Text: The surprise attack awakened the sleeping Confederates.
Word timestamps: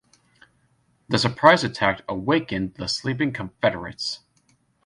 The 1.09 1.19
surprise 1.19 1.63
attack 1.63 2.01
awakened 2.09 2.73
the 2.73 2.87
sleeping 2.87 3.31
Confederates. 3.33 4.21